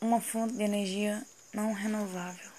uma 0.00 0.20
fonte 0.20 0.54
de 0.54 0.62
energia 0.62 1.22
não 1.52 1.72
renovável. 1.72 2.57